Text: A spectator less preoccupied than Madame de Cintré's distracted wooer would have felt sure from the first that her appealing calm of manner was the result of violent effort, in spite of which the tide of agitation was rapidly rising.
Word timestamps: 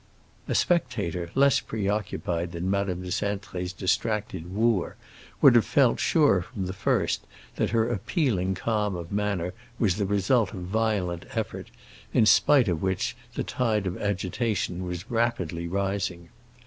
A 0.47 0.55
spectator 0.55 1.29
less 1.35 1.59
preoccupied 1.59 2.53
than 2.53 2.71
Madame 2.71 3.03
de 3.03 3.09
Cintré's 3.09 3.71
distracted 3.71 4.51
wooer 4.51 4.95
would 5.43 5.53
have 5.53 5.63
felt 5.63 5.99
sure 5.99 6.41
from 6.41 6.65
the 6.65 6.73
first 6.73 7.27
that 7.57 7.69
her 7.69 7.87
appealing 7.87 8.55
calm 8.55 8.95
of 8.95 9.11
manner 9.11 9.53
was 9.77 9.97
the 9.97 10.07
result 10.07 10.55
of 10.55 10.61
violent 10.63 11.27
effort, 11.35 11.67
in 12.13 12.25
spite 12.25 12.67
of 12.67 12.81
which 12.81 13.15
the 13.35 13.43
tide 13.43 13.85
of 13.85 13.95
agitation 14.01 14.83
was 14.85 15.11
rapidly 15.11 15.67
rising. 15.67 16.29